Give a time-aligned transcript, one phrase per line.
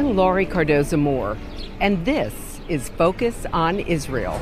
[0.00, 1.36] I'm Laurie Cardoza Moore,
[1.78, 2.32] and this
[2.70, 4.40] is Focus on Israel.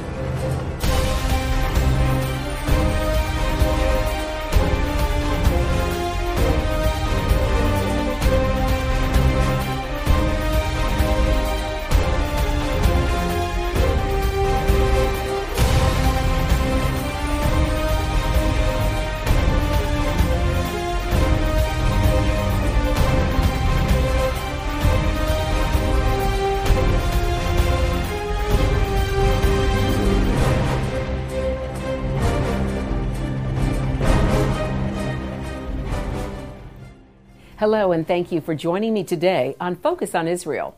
[37.58, 40.76] Hello, and thank you for joining me today on Focus on Israel.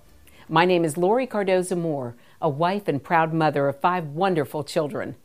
[0.49, 5.17] My name is Laurie Cardoza Moore, a wife and proud mother of five wonderful children.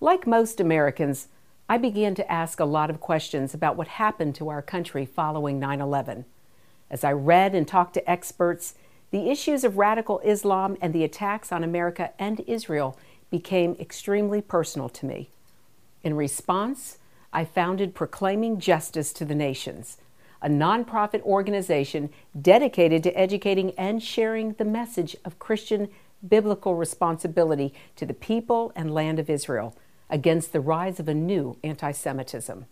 [0.00, 1.28] Like most Americans,
[1.68, 5.60] I began to ask a lot of questions about what happened to our country following
[5.60, 6.24] 9 11.
[6.90, 8.74] As I read and talked to experts,
[9.12, 12.98] the issues of radical Islam and the attacks on America and Israel
[13.30, 15.30] became extremely personal to me.
[16.02, 16.98] In response,
[17.32, 19.98] I founded Proclaiming Justice to the Nations
[20.40, 25.88] a nonprofit organization dedicated to educating and sharing the message of Christian
[26.26, 29.76] biblical responsibility to the people and land of Israel
[30.10, 32.66] against the rise of a new anti Semitism.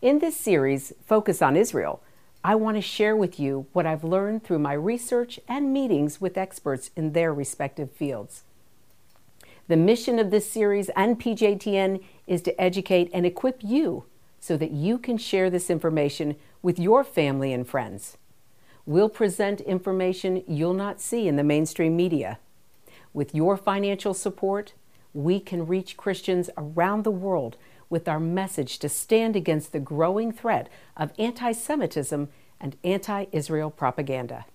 [0.00, 2.02] In this series, Focus on Israel,
[2.44, 6.36] I want to share with you what I've learned through my research and meetings with
[6.36, 8.42] experts in their respective fields.
[9.68, 14.04] The mission of this series and PJTN is to educate and equip you
[14.40, 18.16] so that you can share this information with your family and friends.
[18.86, 22.38] We'll present information you'll not see in the mainstream media.
[23.12, 24.72] With your financial support,
[25.12, 27.56] we can reach Christians around the world
[27.90, 32.28] with our message to stand against the growing threat of anti Semitism
[32.60, 34.46] and anti Israel propaganda.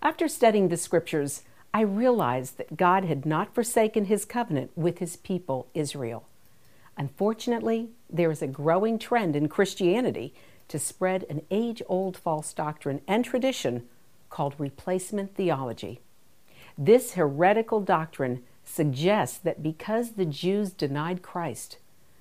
[0.00, 1.42] After studying the scriptures,
[1.74, 6.26] I realized that God had not forsaken his covenant with his people, Israel.
[6.96, 10.32] Unfortunately, there is a growing trend in Christianity
[10.68, 13.88] to spread an age old false doctrine and tradition
[14.30, 16.00] called replacement theology.
[16.76, 21.78] This heretical doctrine suggests that because the Jews denied Christ,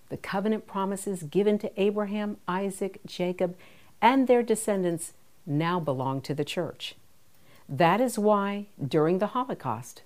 [0.10, 3.56] the covenant promises given to Abraham, Isaac, Jacob,
[4.02, 5.14] and their descendants
[5.46, 6.96] now belong to the church.
[7.68, 10.04] That is why, during the Holocaust,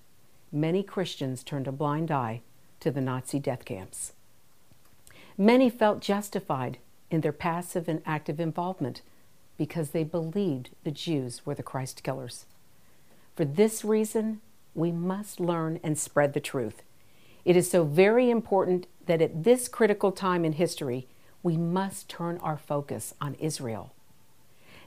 [0.51, 2.41] many Christians turned a blind eye
[2.79, 4.13] to the Nazi death camps.
[5.37, 6.79] Many felt justified
[7.11, 9.01] in their passive and active involvement
[9.57, 12.45] because they believed the Jews were the Christ killers.
[13.35, 14.41] For this reason,
[14.73, 16.81] we must learn and spread the truth.
[17.45, 21.07] It is so very important that at this critical time in history,
[21.43, 23.93] we must turn our focus on Israel.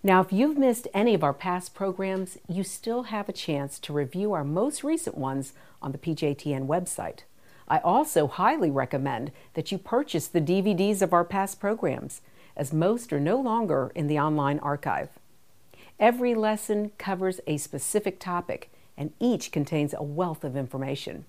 [0.02, 3.92] Now, if you've missed any of our past programs, you still have a chance to
[3.92, 7.20] review our most recent ones on the PJTN website.
[7.68, 12.20] I also highly recommend that you purchase the DVDs of our past programs,
[12.56, 15.08] as most are no longer in the online archive.
[15.98, 21.24] Every lesson covers a specific topic, and each contains a wealth of information.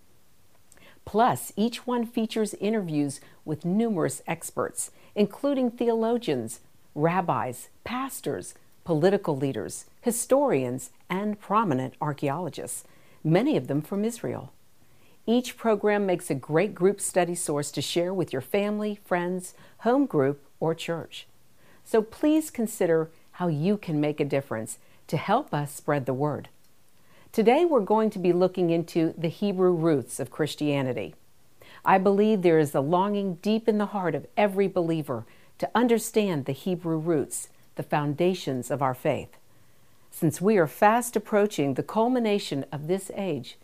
[1.06, 6.62] Plus, each one features interviews with numerous experts, including theologians,
[6.96, 12.84] rabbis, pastors, political leaders, historians, and prominent archaeologists,
[13.24, 14.52] many of them from Israel.
[15.28, 20.06] Each program makes a great group study source to share with your family, friends, home
[20.06, 21.26] group, or church.
[21.84, 24.78] So please consider how you can make a difference
[25.08, 26.50] to help us spread the word.
[27.32, 31.16] Today we're going to be looking into the Hebrew roots of Christianity.
[31.84, 35.26] I believe there is a longing deep in the heart of every believer
[35.58, 39.38] to understand the Hebrew roots, the foundations of our faith.
[40.12, 43.58] Since we are fast approaching the culmination of this age,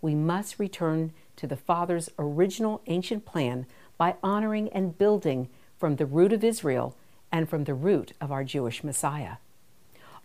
[0.00, 3.66] we must return to the Father's original ancient plan
[3.96, 5.48] by honoring and building
[5.78, 6.96] from the root of Israel
[7.30, 9.36] and from the root of our Jewish Messiah.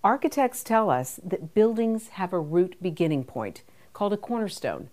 [0.03, 3.61] Architects tell us that buildings have a root beginning point
[3.93, 4.89] called a cornerstone.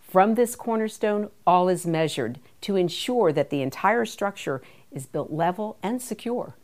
[0.00, 4.60] From this cornerstone, all is measured to ensure that the entire structure
[4.90, 6.56] is built level and secure.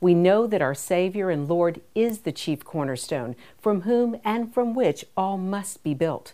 [0.00, 4.74] We know that our Savior and Lord is the chief cornerstone, from whom and from
[4.74, 6.32] which all must be built.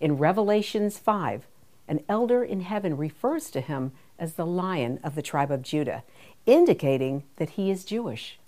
[0.00, 1.46] In Revelations 5,
[1.86, 6.04] an elder in heaven refers to him as the lion of the tribe of Judah,
[6.46, 8.38] indicating that he is Jewish.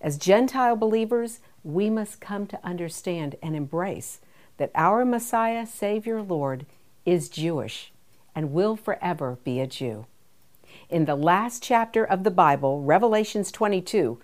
[0.00, 4.20] As Gentile believers, we must come to understand and embrace
[4.58, 6.66] that our Messiah, Savior, Lord
[7.06, 7.90] is Jewish
[8.34, 10.06] and will forever be a Jew.
[10.90, 14.18] In the last chapter of the Bible, Revelations 22,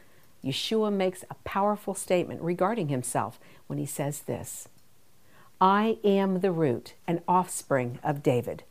[0.44, 4.68] Yeshua makes a powerful statement regarding himself when he says this
[5.60, 8.62] I am the root and offspring of David.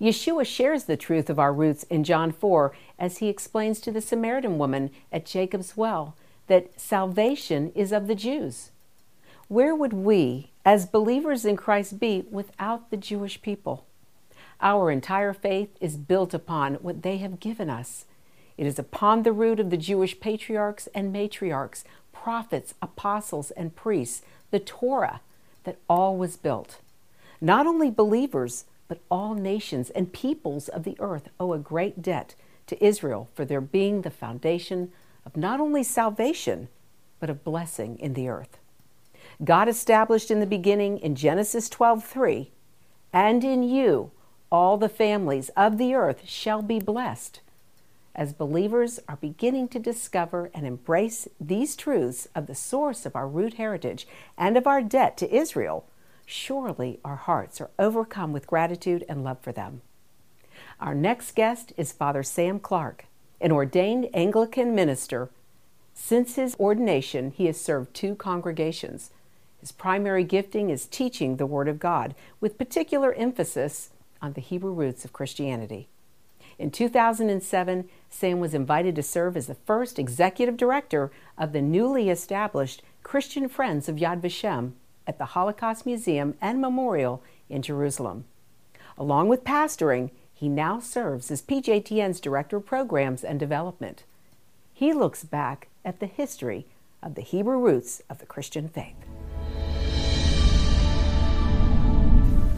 [0.00, 4.00] Yeshua shares the truth of our roots in John 4 as he explains to the
[4.00, 6.14] Samaritan woman at Jacob's well
[6.46, 8.70] that salvation is of the Jews.
[9.48, 13.84] Where would we, as believers in Christ, be without the Jewish people?
[14.60, 18.04] Our entire faith is built upon what they have given us.
[18.56, 21.82] It is upon the root of the Jewish patriarchs and matriarchs,
[22.12, 25.20] prophets, apostles, and priests, the Torah,
[25.68, 26.80] that all was built.
[27.42, 32.34] Not only believers, but all nations and peoples of the earth owe a great debt
[32.68, 34.90] to Israel for their being the foundation
[35.26, 36.68] of not only salvation,
[37.20, 38.56] but of blessing in the earth.
[39.44, 42.50] God established in the beginning in Genesis 12:3,
[43.12, 44.10] "And in you
[44.50, 47.42] all the families of the earth shall be blessed."
[48.18, 53.28] As believers are beginning to discover and embrace these truths of the source of our
[53.28, 55.86] root heritage and of our debt to Israel,
[56.26, 59.82] surely our hearts are overcome with gratitude and love for them.
[60.80, 63.06] Our next guest is Father Sam Clark,
[63.40, 65.30] an ordained Anglican minister.
[65.94, 69.12] Since his ordination, he has served two congregations.
[69.60, 74.72] His primary gifting is teaching the Word of God, with particular emphasis on the Hebrew
[74.72, 75.86] roots of Christianity.
[76.58, 82.10] In 2007, Sam was invited to serve as the first executive director of the newly
[82.10, 84.72] established Christian Friends of Yad Vashem
[85.06, 88.24] at the Holocaust Museum and Memorial in Jerusalem.
[88.96, 94.02] Along with pastoring, he now serves as PJTN's Director of Programs and Development.
[94.74, 96.66] He looks back at the history
[97.02, 98.96] of the Hebrew roots of the Christian faith.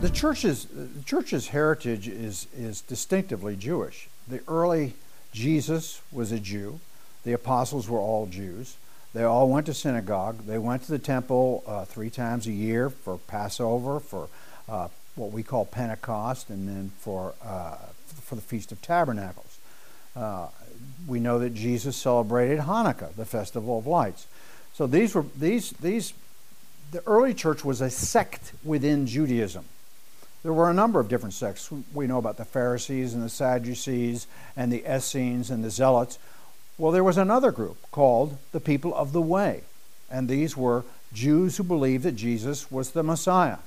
[0.01, 4.09] The church's, the church's heritage is, is distinctively Jewish.
[4.27, 4.95] The early
[5.31, 6.81] Jesus was a Jew.
[7.25, 8.77] The apostles were all Jews.
[9.13, 10.47] They all went to synagogue.
[10.47, 14.29] They went to the temple uh, three times a year for Passover, for
[14.71, 17.77] uh, what we call Pentecost, and then for, uh,
[18.23, 19.59] for the Feast of Tabernacles.
[20.17, 20.47] Uh,
[21.07, 24.27] we know that Jesus celebrated Hanukkah, the festival of lights.
[24.73, 26.15] So these were these these
[26.91, 29.67] the early church was a sect within Judaism.
[30.43, 31.71] There were a number of different sects.
[31.93, 34.27] We know about the Pharisees and the Sadducees
[34.57, 36.19] and the Essenes and the Zealots.
[36.79, 39.65] Well, there was another group called the people of the way,
[40.11, 43.59] and these were Jews who believed that Jesus was the Messiah.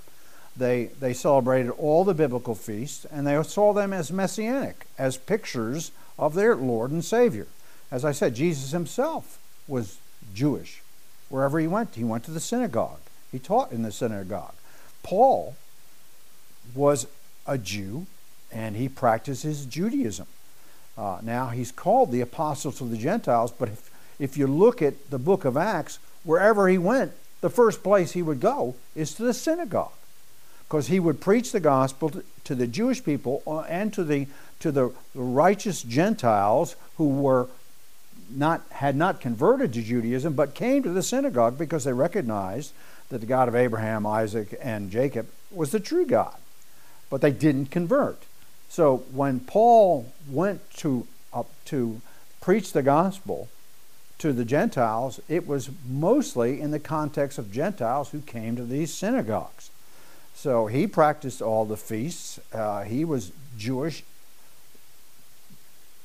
[0.58, 5.92] They, they celebrated all the biblical feasts, and they saw them as messianic, as pictures
[6.18, 7.48] of their Lord and Savior.
[7.92, 10.00] As I said, Jesus himself was
[10.34, 10.82] Jewish.
[11.30, 13.00] Wherever he went, he went to the synagogue.
[13.32, 14.54] He taught in the synagogue.
[15.02, 15.56] Paul
[16.74, 17.08] was
[17.46, 18.06] a Jew
[18.52, 20.28] and he practices Judaism.
[20.98, 23.90] Uh, now, he's called the apostle to the Gentiles, but if,
[24.20, 28.22] if you look at the book of Acts, wherever he went, the first place he
[28.22, 29.92] would go is to the synagogue
[30.64, 34.28] because he would preach the gospel to, to, the Jewish people uh, and to the
[34.60, 37.50] to the righteous Gentiles who were
[38.34, 42.72] not had not converted to Judaism but came to the synagogue because they recognized
[43.10, 46.36] that the God of Abraham, Isaac, and Jacob was the true God
[47.14, 48.24] but they didn't convert.
[48.70, 52.02] So when Paul went to uh, to
[52.42, 53.50] preach the gospel
[54.18, 58.92] to the Gentiles, it was mostly in the context of Gentiles who came to these
[58.92, 59.70] synagogues.
[60.34, 62.40] So he practiced all the feasts.
[62.52, 64.04] Uh, he was Jewish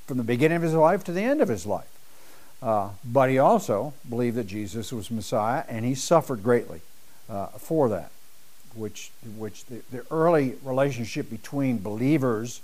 [0.07, 1.99] from the beginning of his life to the end of his life.
[2.63, 6.83] Uh, but he also believed that Jesus was Messiah, and he suffered greatly
[7.31, 8.11] uh, for that
[8.79, 12.61] which, which the, the early relationship between believers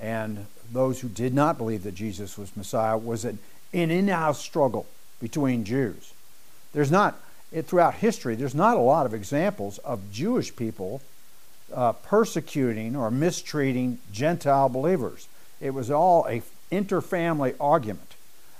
[0.00, 3.38] and those who did not believe that Jesus was Messiah was an,
[3.72, 4.86] an in-house struggle
[5.20, 6.12] between Jews.
[6.72, 7.18] There's not,
[7.52, 11.00] it, throughout history, there's not a lot of examples of Jewish people
[11.72, 15.28] uh, persecuting or mistreating Gentile believers.
[15.60, 16.42] It was all a
[16.72, 18.13] interfamily argument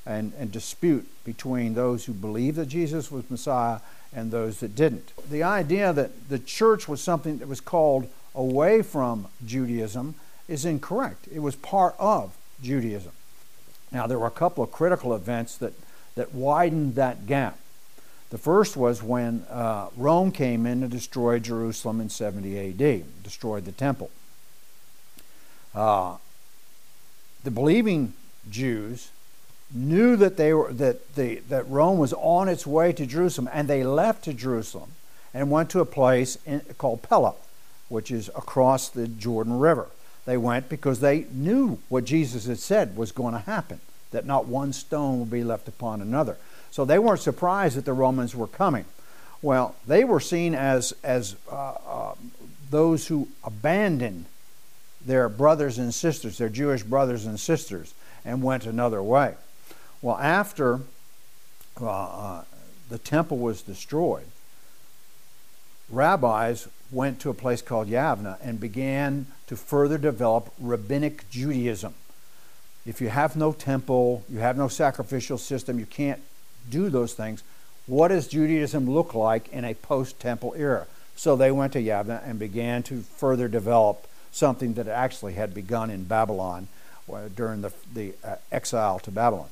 [0.07, 3.81] and, and dispute between those who believed that Jesus was Messiah
[4.15, 5.13] and those that didn't.
[5.31, 10.15] The idea that the church was something that was called away from Judaism
[10.49, 11.29] is incorrect.
[11.33, 13.13] It was part of Judaism.
[13.93, 15.73] Now, there were a couple of critical events that,
[16.17, 17.59] that widened that gap.
[18.31, 23.65] The first was when uh, Rome came in and destroyed Jerusalem in 70 AD, destroyed
[23.65, 24.11] the temple.
[25.75, 26.17] Uh,
[27.45, 28.15] the believing
[28.51, 29.11] Jews
[29.73, 33.69] knew that they were that the that Rome was on its way to Jerusalem, and
[33.69, 34.91] they left to Jerusalem
[35.33, 37.35] and went to a place in, called Pella,
[37.89, 39.89] which is across the Jordan River.
[40.27, 43.81] They went because they knew what Jesus had said was going to happen.
[44.15, 46.37] that not one stone would be left upon another.
[46.71, 48.85] So they weren't surprised that the Romans were coming.
[49.43, 52.15] Well, they were seen as, as uh, uh,
[52.71, 54.27] those who abandoned
[55.05, 57.93] their brothers and sisters, their Jewish brothers and sisters,
[58.25, 59.35] and went another way.
[60.05, 60.81] Well, after
[61.81, 62.43] uh,
[62.91, 64.27] the temple was destroyed,
[65.89, 71.95] rabbis went to a place called Yavna and began to further develop rabbinic Judaism.
[72.85, 76.21] If you have no temple, you have no sacrificial system, you can't
[76.69, 77.43] do those things.
[77.87, 80.87] What does Judaism look like in a post temple era?
[81.17, 85.89] So they went to Yavna and began to further develop something that actually had begun
[85.89, 86.69] in Babylon
[87.11, 89.49] uh, during the, the uh, exile to Babylon.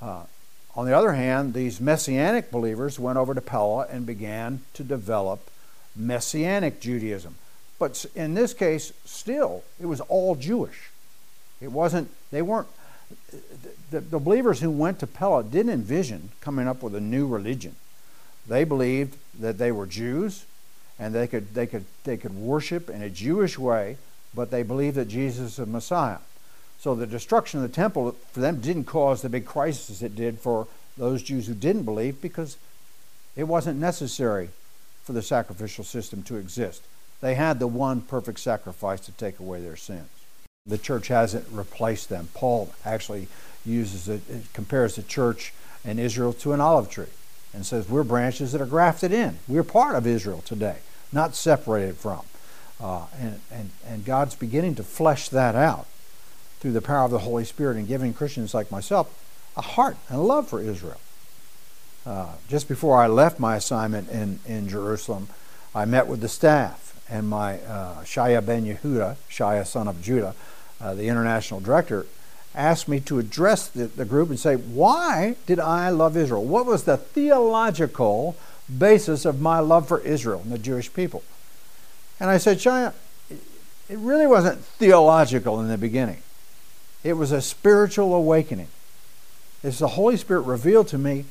[0.00, 0.22] Uh,
[0.74, 5.50] on the other hand, these messianic believers went over to Pella and began to develop
[5.94, 7.34] messianic Judaism.
[7.78, 10.90] But in this case, still, it was all Jewish.
[11.60, 12.68] It wasn't, they weren't,
[13.90, 17.74] the, the believers who went to Pella didn't envision coming up with a new religion.
[18.46, 20.44] They believed that they were Jews
[20.98, 23.96] and they could, they could, they could worship in a Jewish way,
[24.34, 26.18] but they believed that Jesus is the Messiah.
[26.86, 30.38] So the destruction of the temple for them didn't cause the big crisis it did
[30.38, 32.58] for those Jews who didn't believe because
[33.34, 34.50] it wasn't necessary
[35.02, 36.84] for the sacrificial system to exist.
[37.20, 40.06] They had the one perfect sacrifice to take away their sins.
[40.64, 42.28] The church hasn't replaced them.
[42.34, 43.26] Paul actually
[43.64, 45.52] uses it, it compares the church
[45.84, 47.06] and Israel to an olive tree
[47.52, 49.38] and says we're branches that are grafted in.
[49.48, 50.76] We're part of Israel today,
[51.10, 52.20] not separated from.
[52.80, 55.88] Uh, and, and, and God's beginning to flesh that out
[56.60, 59.08] through the power of the Holy Spirit and giving Christians like myself
[59.56, 61.00] a heart and a love for Israel.
[62.04, 65.28] Uh, just before I left my assignment in, in Jerusalem,
[65.74, 70.34] I met with the staff, and my uh, Shaya ben Yehuda, Shaya son of Judah,
[70.80, 72.06] uh, the international director,
[72.54, 76.44] asked me to address the, the group and say, Why did I love Israel?
[76.44, 78.36] What was the theological
[78.78, 81.22] basis of my love for Israel and the Jewish people?
[82.18, 82.94] And I said, Shaya,
[83.30, 86.22] it really wasn't theological in the beginning.
[87.06, 88.66] It was a spiritual awakening.
[89.62, 91.24] It's the Holy Spirit revealed to me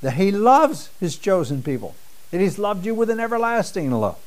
[0.00, 1.94] that He loves His chosen people,
[2.30, 4.18] that He's loved you with an everlasting love.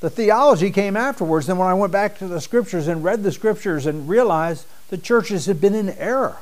[0.00, 1.46] The theology came afterwards.
[1.46, 4.96] Then, when I went back to the scriptures and read the scriptures and realized the
[4.96, 6.38] churches had been in error,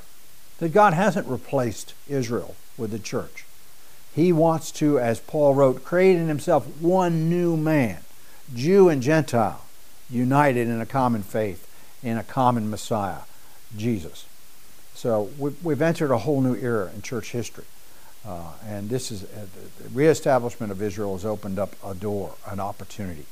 [0.58, 3.46] that God hasn't replaced Israel with the church.
[4.14, 7.98] He wants to, as Paul wrote, create in himself one new man,
[8.54, 9.64] Jew and Gentile,
[10.08, 11.66] united in a common faith,
[12.00, 13.22] in a common Messiah,
[13.76, 14.26] Jesus.
[14.94, 17.64] So we've entered a whole new era in church history.
[18.24, 19.46] Uh, and this is uh,
[19.82, 23.26] the reestablishment of Israel has opened up a door, an opportunity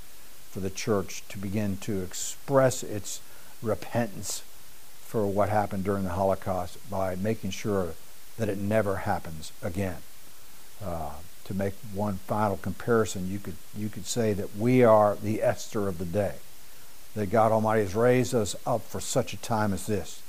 [0.50, 3.20] for the church to begin to express its
[3.62, 4.42] repentance
[5.02, 7.94] for what happened during the Holocaust by making sure
[8.36, 9.98] that it never happens again.
[10.84, 11.10] Uh,
[11.44, 15.88] to make one final comparison, you could you could say that we are the Esther
[15.88, 16.36] of the day.
[17.16, 20.22] That God Almighty has raised us up for such a time as this,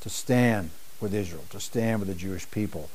[0.00, 2.90] to stand with Israel, to stand with the Jewish people,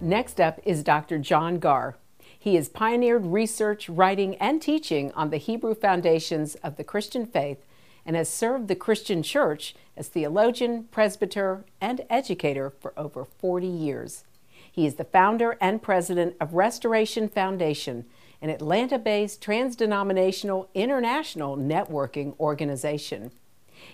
[0.00, 1.18] Next up is Dr.
[1.18, 1.96] John Garr.
[2.38, 7.64] He has pioneered research, writing, and teaching on the Hebrew foundations of the Christian faith
[8.06, 14.24] and has served the Christian church as theologian, presbyter, and educator for over 40 years.
[14.70, 18.04] He is the founder and president of Restoration Foundation,
[18.40, 23.30] an Atlanta based trans-denominational international networking organization.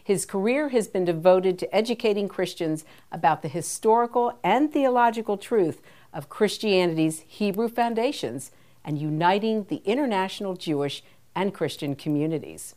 [0.03, 5.81] His career has been devoted to educating Christians about the historical and theological truth
[6.13, 8.51] of Christianity's Hebrew foundations
[8.85, 11.03] and uniting the international Jewish
[11.35, 12.75] and Christian communities.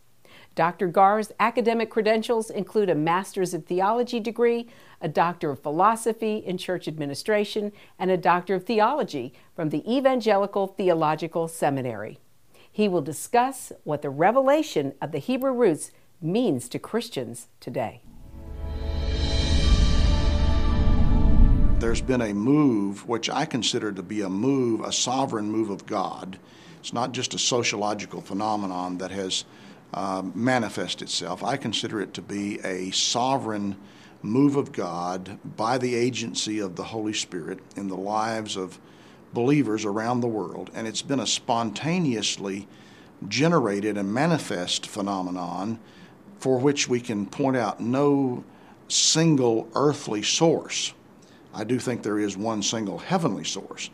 [0.57, 0.87] Dr.
[0.87, 4.67] Garr's academic credentials include a Master's of Theology degree,
[4.99, 10.65] a Doctor of Philosophy in Church Administration, and a Doctor of Theology from the Evangelical
[10.65, 12.17] Theological Seminary.
[12.71, 18.01] He will discuss what the revelation of the Hebrew roots means to Christians today.
[21.77, 25.85] There's been a move, which I consider to be a move, a sovereign move of
[25.85, 26.39] God.
[26.79, 29.45] It's not just a sociological phenomenon that has
[29.93, 31.43] uh, manifest itself.
[31.43, 33.77] I consider it to be a sovereign
[34.21, 38.79] move of God by the agency of the Holy Spirit in the lives of
[39.33, 40.71] believers around the world.
[40.73, 42.67] And it's been a spontaneously
[43.27, 45.79] generated and manifest phenomenon
[46.39, 48.43] for which we can point out no
[48.87, 50.93] single earthly source.
[51.53, 53.89] I do think there is one single heavenly source,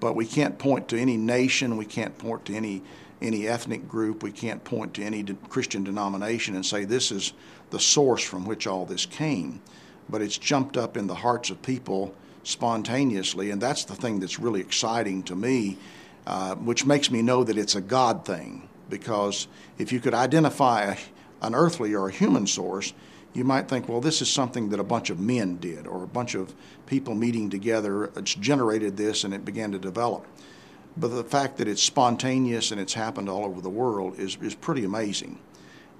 [0.00, 2.82] but we can't point to any nation, we can't point to any
[3.22, 4.22] any ethnic group.
[4.22, 7.32] We can't point to any de- Christian denomination and say this is
[7.70, 9.60] the source from which all this came.
[10.08, 14.38] But it's jumped up in the hearts of people spontaneously, and that's the thing that's
[14.38, 15.78] really exciting to me,
[16.26, 18.68] uh, which makes me know that it's a God thing.
[18.88, 20.96] Because if you could identify a,
[21.42, 22.92] an earthly or a human source,
[23.34, 26.08] you might think, well, this is something that a bunch of men did, or a
[26.08, 26.54] bunch of
[26.86, 30.26] people meeting together it's generated this and it began to develop.
[30.96, 34.54] But the fact that it's spontaneous and it's happened all over the world is, is
[34.54, 35.38] pretty amazing.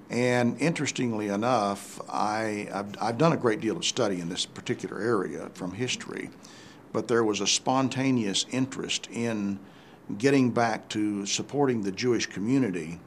[0.08, 5.00] And interestingly enough, I, I've, I've done a great deal of study in this particular
[5.00, 6.30] area from history,
[6.92, 9.58] but there was a spontaneous interest in
[10.16, 13.00] getting back to supporting the Jewish community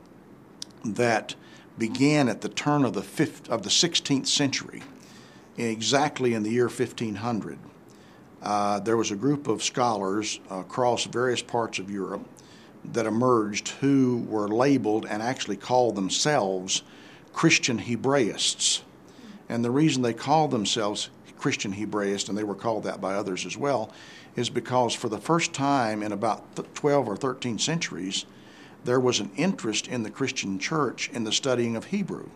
[0.84, 1.36] that
[1.77, 4.84] began at the turn of the, fifth, of the 16th century,
[5.58, 7.58] exactly in the year 1500.
[8.41, 12.27] Uh, there was a group of scholars across various parts of Europe
[12.86, 16.84] that emerged who were labeled and actually called themselves
[17.34, 18.81] Christian Hebraists.
[19.50, 23.46] And the reason they called themselves Christian Hebraists, and they were called that by others
[23.46, 23.91] as well,
[24.36, 28.25] is because for the first time in about 12 or 13 centuries,
[28.86, 32.29] there was an interest in the Christian church in the studying of Hebrew.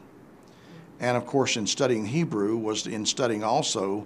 [1.00, 4.06] And of course, in studying Hebrew was in studying also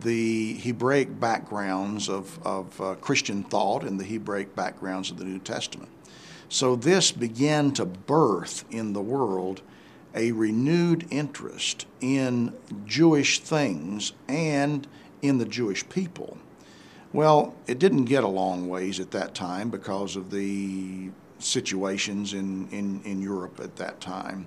[0.00, 5.38] the Hebraic backgrounds of, of uh, Christian thought and the Hebraic backgrounds of the New
[5.38, 5.90] Testament.
[6.48, 9.62] So this began to birth in the world
[10.14, 12.54] a renewed interest in
[12.86, 14.86] Jewish things and
[15.22, 16.38] in the Jewish people.
[17.12, 22.68] Well, it didn't get a long ways at that time because of the situations in,
[22.70, 24.46] in, in Europe at that time.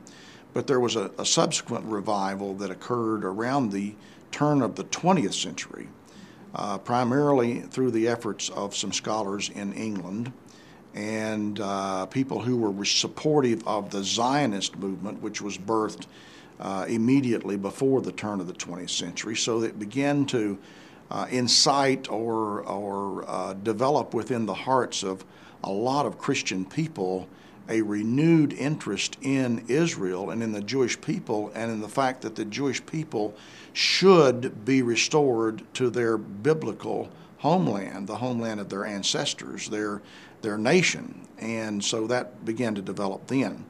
[0.53, 3.95] But there was a, a subsequent revival that occurred around the
[4.31, 5.87] turn of the 20th century,
[6.55, 10.31] uh, primarily through the efforts of some scholars in England
[10.97, 16.07] and uh, people who were supportive of the Zionist movement, which was birthed
[16.59, 19.35] uh, immediately before the turn of the 20th century.
[19.35, 20.57] So it began to
[21.11, 25.23] uh, incite or, or uh, develop within the hearts of
[25.63, 27.27] a lot of Christian people
[27.69, 32.35] a renewed interest in Israel and in the Jewish people and in the fact that
[32.35, 33.35] the Jewish people
[33.73, 40.01] should be restored to their biblical homeland, the homeland of their ancestors, their,
[40.41, 41.27] their nation.
[41.39, 43.65] And so that began to develop then.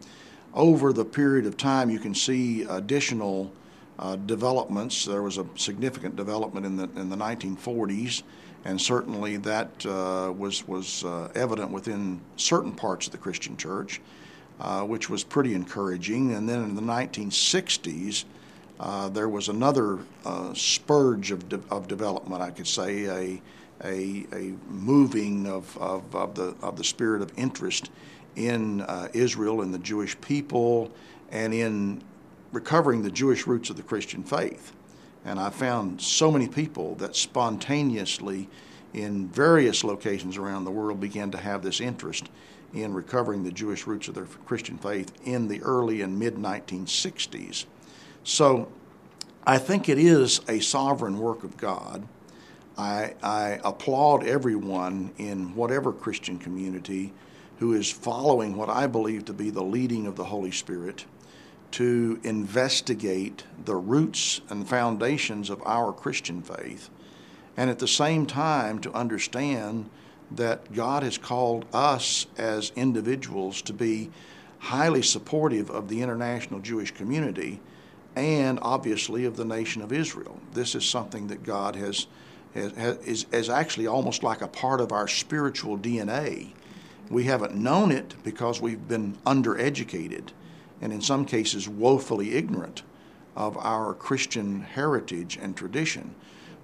[0.53, 3.51] Over the period of time, you can see additional
[3.99, 5.05] uh, developments.
[5.05, 8.23] There was a significant development in the, in the 1940s
[8.67, 14.01] and certainly that uh, was was uh, evident within certain parts of the Christian church,
[14.59, 16.33] uh, which was pretty encouraging.
[16.33, 18.25] And then in the 1960s,
[18.77, 23.41] uh, there was another uh, spurge of, de- of development, I could say, a
[23.85, 27.89] a, a moving of, of, of, the of the spirit of interest
[28.35, 30.91] in uh, Israel and the Jewish people,
[31.31, 32.03] and in
[32.51, 34.73] recovering the Jewish roots of the Christian faith.
[35.27, 38.47] And I found so many people that spontaneously,
[38.93, 42.29] in various locations around the world, began to have this interest
[42.73, 47.65] in recovering the Jewish roots of their Christian faith in the early and mid 1960s.
[48.23, 48.71] So
[49.45, 52.07] I think it is a sovereign work of God.
[52.77, 57.11] I, I applaud everyone in whatever Christian community
[57.59, 61.03] who is following what I believe to be the leading of the Holy Spirit
[61.71, 66.89] to investigate the roots and foundations of our Christian faith,
[67.55, 69.89] and at the same time to understand
[70.31, 74.09] that God has called us as individuals to be
[74.59, 77.59] highly supportive of the international Jewish community
[78.15, 80.39] and obviously of the nation of Israel.
[80.53, 82.07] This is something that God has,
[82.55, 86.53] is, is actually almost like a part of our spiritual DNA.
[87.09, 90.29] We haven't known it because we've been undereducated
[90.81, 92.83] and in some cases woefully ignorant
[93.35, 96.15] of our Christian heritage and tradition.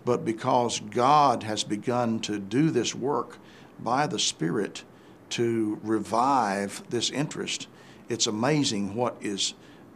[0.06, 3.38] But because God has begun to do this work
[3.80, 4.84] by the Spirit
[5.30, 7.67] to revive this interest,
[8.10, 9.54] it's amazing what is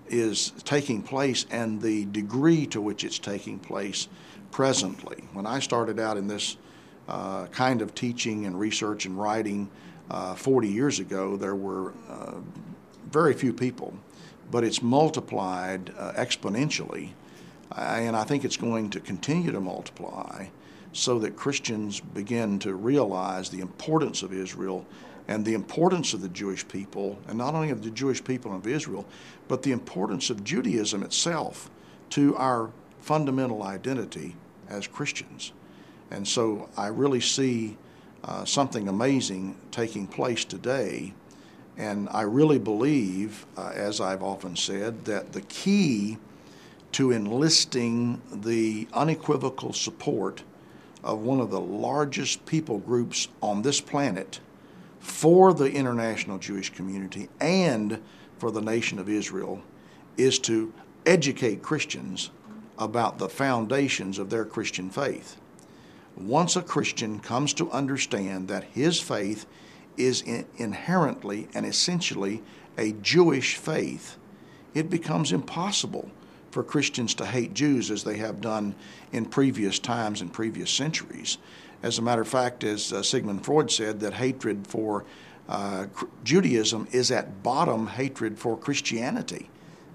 [0.10, 4.08] is taking place and the degree to which it's taking place
[4.52, 5.22] presently.
[5.34, 6.56] When I started out in this
[7.10, 9.70] uh, kind of teaching and research and writing
[10.10, 12.36] uh, 40 years ago, there were uh,
[13.12, 13.94] very few people
[14.52, 17.12] but it's multiplied uh, exponentially.
[17.72, 20.48] Uh, and I think it's going to continue to multiply
[20.94, 24.86] so that Christians begin to realize the importance of Israel
[25.28, 28.66] and the importance of the Jewish people, and not only of the Jewish people of
[28.66, 29.06] Israel,
[29.50, 31.70] but the importance of Judaism itself
[32.12, 34.36] to our fundamental identity
[34.70, 35.52] as Christians.
[36.12, 37.78] And so I really see
[38.24, 41.14] uh, something amazing taking place today
[41.78, 46.18] And I really believe, uh, as I've often said, that the key
[46.94, 50.44] to enlisting the unequivocal support
[51.04, 54.40] of one of the largest people groups on this planet
[55.00, 58.02] for the international Jewish community and
[58.40, 59.62] for the nation of Israel
[60.18, 60.74] is to
[61.06, 62.32] educate Christians
[62.78, 65.38] about the foundations of their Christian faith.
[66.16, 69.46] Once a Christian comes to understand that his faith
[69.98, 72.42] is in inherently and essentially
[72.78, 74.18] a Jewish faith,
[74.74, 76.10] it becomes impossible
[76.52, 78.76] for Christians to hate Jews as they have done
[79.12, 81.38] in previous times and previous centuries.
[81.84, 85.06] As a matter of fact, as uh, Sigmund Freud said, that hatred for
[85.50, 85.88] uh,
[86.24, 89.50] Judaism is at bottom hatred for Christianity.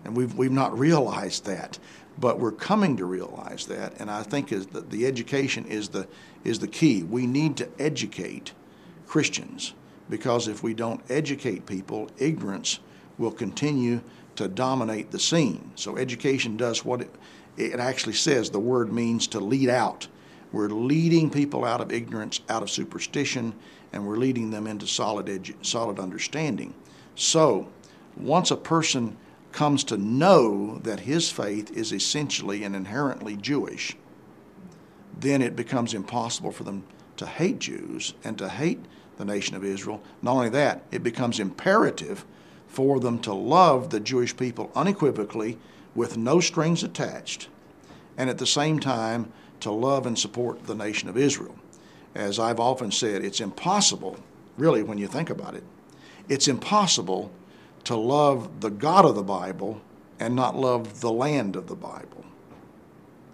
[0.04, 1.78] And we've, we've not realized that,
[2.18, 3.94] but we're coming to realize that.
[4.00, 6.06] And I think is that the education is the,
[6.44, 7.02] is the key.
[7.02, 8.52] We need to educate
[9.06, 9.74] Christians
[10.08, 12.80] because if we don't educate people, ignorance
[13.18, 14.00] will continue
[14.36, 15.70] to dominate the scene.
[15.74, 17.14] So education does what it,
[17.56, 18.50] it actually says.
[18.50, 20.08] The word means to lead out.
[20.52, 23.54] We're leading people out of ignorance, out of superstition,
[23.92, 26.74] and we're leading them into solid, edu- solid understanding.
[27.14, 27.68] So,
[28.16, 29.16] once a person
[29.52, 33.96] comes to know that his faith is essentially and inherently Jewish,
[35.18, 36.84] then it becomes impossible for them
[37.16, 38.84] to hate Jews and to hate
[39.16, 40.02] the nation of Israel.
[40.22, 42.24] Not only that, it becomes imperative
[42.66, 45.58] for them to love the Jewish people unequivocally
[45.94, 47.48] with no strings attached,
[48.16, 51.56] and at the same time to love and support the nation of Israel.
[52.14, 54.18] As I've often said, it's impossible,
[54.56, 55.64] really, when you think about it,
[56.28, 57.30] it's impossible
[57.84, 59.80] to love the God of the Bible
[60.18, 62.24] and not love the land of the Bible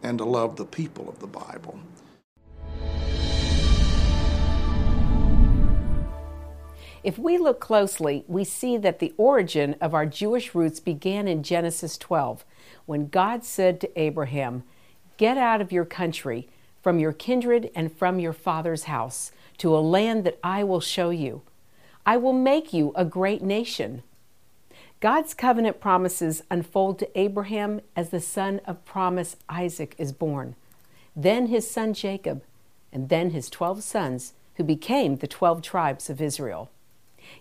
[0.02, 1.78] and to love the people of the Bible.
[7.04, 11.42] If we look closely, we see that the origin of our Jewish roots began in
[11.42, 12.44] Genesis 12,
[12.86, 14.64] when God said to Abraham,
[15.16, 16.48] Get out of your country,
[16.82, 21.10] from your kindred, and from your father's house, to a land that I will show
[21.10, 21.42] you.
[22.04, 24.02] I will make you a great nation.
[25.00, 30.56] God's covenant promises unfold to Abraham as the son of promise Isaac is born,
[31.14, 32.42] then his son Jacob,
[32.92, 36.70] and then his twelve sons, who became the twelve tribes of Israel.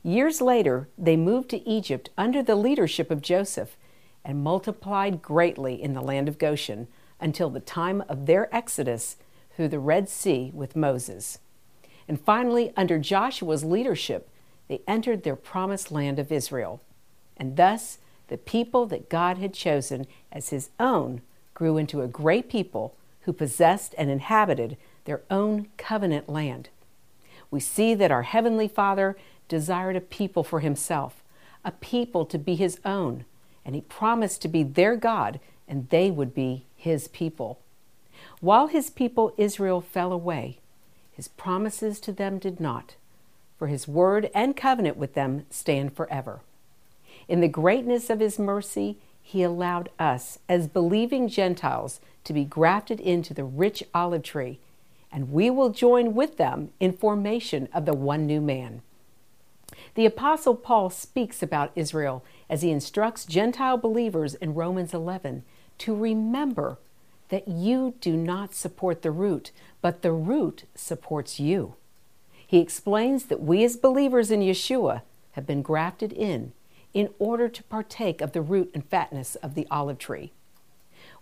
[0.04, 3.78] Years later, they moved to Egypt under the leadership of Joseph
[4.24, 6.88] and multiplied greatly in the land of Goshen
[7.20, 9.18] until the time of their exodus
[9.56, 11.40] through the Red Sea with Moses.
[12.08, 14.30] And finally, under Joshua's leadership,
[14.68, 16.82] they entered their promised land of Israel.
[17.38, 21.22] And thus, the people that God had chosen as his own
[21.54, 26.70] grew into a great people who possessed and inhabited their own covenant land.
[27.50, 29.18] We see that our Heavenly Father
[29.48, 31.24] desired a people for himself,
[31.64, 33.26] a people to be his own,
[33.66, 37.60] and he promised to be their God, and they would be his people.
[38.40, 40.60] While his people Israel fell away,
[41.12, 42.96] his promises to them did not,
[43.58, 46.42] for his word and covenant with them stand forever.
[47.28, 53.00] In the greatness of his mercy, he allowed us, as believing Gentiles, to be grafted
[53.00, 54.60] into the rich olive tree,
[55.12, 58.82] and we will join with them in formation of the one new man.
[59.98, 65.44] The Apostle Paul speaks about Israel as he instructs Gentile believers in Romans 11
[65.80, 66.78] to remember
[67.30, 69.50] that you do not support the root,
[69.82, 71.74] but the root supports you.
[72.46, 76.52] He explains that we as believers in Yeshua have been grafted in
[76.94, 80.32] in order to partake of the root and fatness of the olive tree.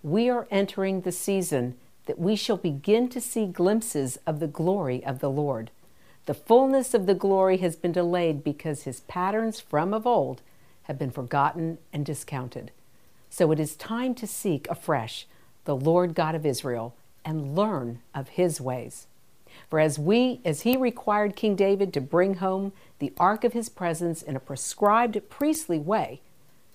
[0.03, 1.75] We are entering the season
[2.07, 5.71] that we shall begin to see glimpses of the glory of the Lord.
[6.25, 10.41] The fullness of the glory has been delayed because his patterns from of old
[10.83, 12.71] have been forgotten and discounted.
[13.29, 15.27] So it is time to seek afresh
[15.65, 19.07] the Lord God of Israel and learn of his ways.
[19.69, 23.69] For as we as he required King David to bring home the ark of his
[23.69, 26.21] presence in a prescribed priestly way,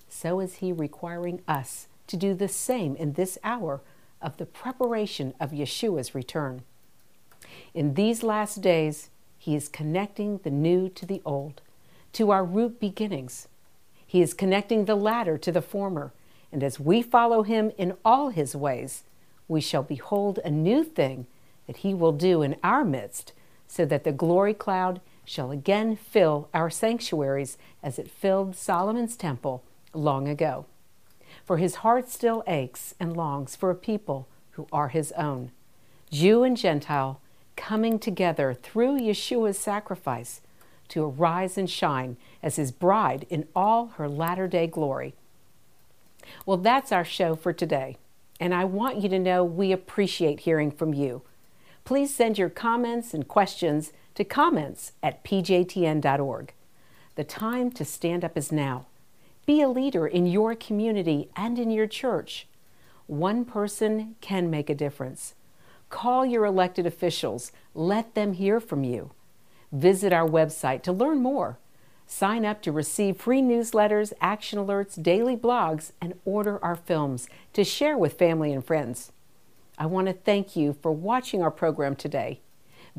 [0.09, 3.81] so is he requiring us to do the same in this hour
[4.21, 6.63] of the preparation of Yeshua's return.
[7.73, 9.09] In these last days,
[9.41, 11.61] he is connecting the new to the old,
[12.13, 13.47] to our root beginnings.
[14.05, 16.13] He is connecting the latter to the former,
[16.51, 19.01] and as we follow him in all his ways,
[19.47, 21.25] we shall behold a new thing
[21.65, 23.33] that he will do in our midst,
[23.67, 29.63] so that the glory cloud shall again fill our sanctuaries as it filled Solomon's temple
[29.91, 30.67] long ago.
[31.43, 35.49] For his heart still aches and longs for a people who are his own,
[36.11, 37.19] Jew and Gentile
[37.55, 40.41] coming together through Yeshua's sacrifice
[40.89, 45.13] to arise and shine as his bride in all her latter day glory.
[46.45, 47.97] Well, that's our show for today,
[48.39, 51.21] and I want you to know we appreciate hearing from you.
[51.83, 56.53] Please send your comments and questions to comments at pjtn.org.
[57.15, 58.85] The time to stand up is now.
[59.45, 62.47] Be a leader in your community and in your church.
[63.07, 65.33] One person can make a difference.
[65.91, 69.11] Call your elected officials, let them hear from you.
[69.71, 71.59] Visit our website to learn more.
[72.07, 77.63] Sign up to receive free newsletters, action alerts, daily blogs, and order our films to
[77.63, 79.11] share with family and friends.
[79.77, 82.39] I want to thank you for watching our program today.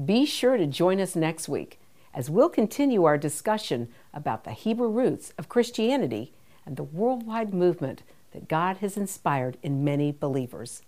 [0.02, 1.80] Be sure to join us next week
[2.14, 6.32] as we'll continue our discussion about the Hebrew roots of Christianity
[6.66, 8.02] and the worldwide movement
[8.32, 10.82] that God has inspired in many believers.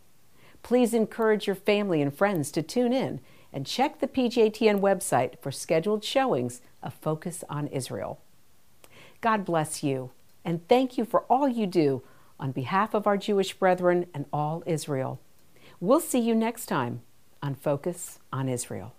[0.65, 3.21] Please encourage your family and friends to tune in
[3.53, 8.19] and check the PJTN website for scheduled showings of Focus on Israel.
[9.21, 10.11] God bless you,
[10.43, 12.03] and thank you for all you do
[12.41, 15.21] on behalf of our Jewish brethren and all Israel.
[15.81, 17.03] We'll see you next time
[17.43, 18.95] on Focus on Israel.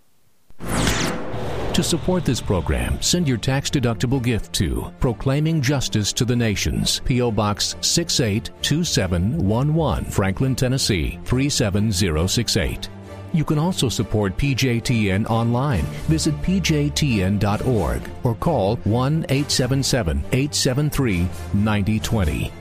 [1.76, 7.02] To support this program, send your tax deductible gift to Proclaiming Justice to the Nations,
[7.04, 7.30] P.O.
[7.30, 12.88] Box 682711, Franklin, Tennessee 37068.
[13.34, 15.82] You can also support PJTN online.
[16.08, 22.52] Visit pjtn.org or call 1 877 873 9020.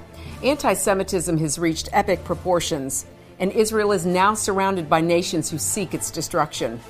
[0.43, 3.05] Anti Semitism has reached epic proportions,
[3.39, 6.81] and Israel is now surrounded by nations who seek its destruction.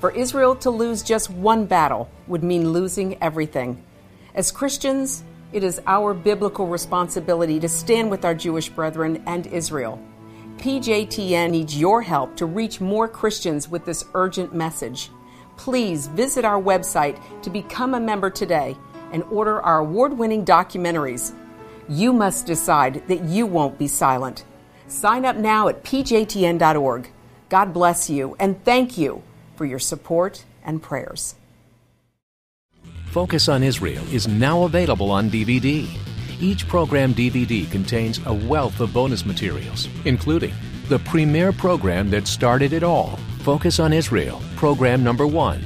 [0.00, 3.82] For Israel to lose just one battle would mean losing everything.
[4.32, 10.00] As Christians, it is our biblical responsibility to stand with our Jewish brethren and Israel.
[10.58, 15.10] PJTN needs your help to reach more Christians with this urgent message.
[15.56, 18.76] Please visit our website to become a member today
[19.12, 21.34] and order our award winning documentaries.
[21.88, 24.44] You must decide that you won't be silent.
[24.86, 27.10] Sign up now at pjtn.org.
[27.48, 29.22] God bless you and thank you
[29.58, 31.34] for your support and prayers.
[33.10, 35.86] Focus on Israel is now available on DVD.
[36.40, 40.54] Each program DVD contains a wealth of bonus materials, including
[40.88, 43.18] the premier program that started it all
[43.48, 45.64] Focus on Israel, program number one.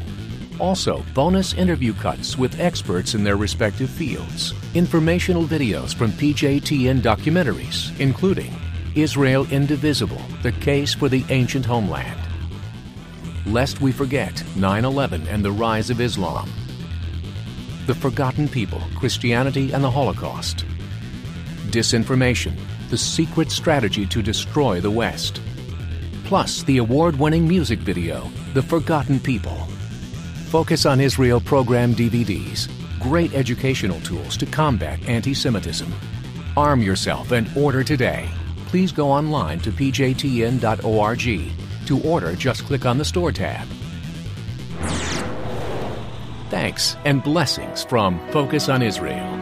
[0.61, 7.99] Also, bonus interview cuts with experts in their respective fields, informational videos from PJTN documentaries,
[7.99, 8.55] including
[8.95, 12.22] Israel Indivisible The Case for the Ancient Homeland.
[13.47, 16.51] Lest we forget 9 11 and the rise of Islam
[17.87, 20.65] the Forgotten People, Christianity and the Holocaust.
[21.71, 22.57] Disinformation,
[22.91, 25.41] the secret strategy to destroy the West.
[26.25, 29.67] Plus, the award winning music video, The Forgotten People.
[30.47, 32.69] Focus on Israel program DVDs,
[33.01, 35.93] great educational tools to combat anti Semitism.
[36.57, 38.31] Arm yourself and order today.
[38.67, 41.23] Please go online to pjtn.org.
[41.87, 43.67] To order, just click on the Store tab.
[46.51, 49.42] Thanks and blessings from Focus on Israel.